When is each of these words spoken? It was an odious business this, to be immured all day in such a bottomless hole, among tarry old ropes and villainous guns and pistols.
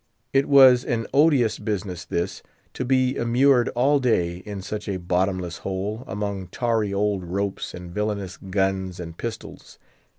It 0.33 0.49
was 0.49 0.83
an 0.83 1.05
odious 1.13 1.59
business 1.59 2.05
this, 2.05 2.41
to 2.73 2.83
be 2.83 3.15
immured 3.15 3.69
all 3.75 3.99
day 3.99 4.37
in 4.37 4.63
such 4.63 4.89
a 4.89 4.97
bottomless 4.97 5.59
hole, 5.59 6.03
among 6.07 6.47
tarry 6.47 6.91
old 6.91 7.23
ropes 7.23 7.75
and 7.75 7.91
villainous 7.91 8.37
guns 8.37 8.99
and 8.99 9.15
pistols. 9.15 9.77